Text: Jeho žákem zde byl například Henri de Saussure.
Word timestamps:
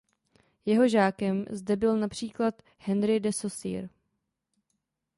Jeho 0.65 0.87
žákem 0.87 1.45
zde 1.49 1.75
byl 1.75 1.97
například 1.97 2.61
Henri 2.79 3.19
de 3.19 3.33
Saussure. 3.33 3.89